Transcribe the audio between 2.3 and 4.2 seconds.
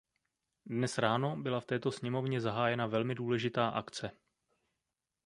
zahájena velmi důležitá akce.